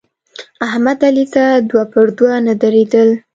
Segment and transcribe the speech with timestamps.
[0.67, 3.09] احمد علي ته دوه پر دوه نه درېدل.